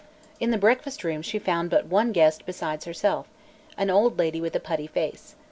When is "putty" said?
4.59-4.87